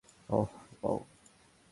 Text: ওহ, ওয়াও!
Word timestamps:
ওহ, 0.29 0.49
ওয়াও! 0.81 0.97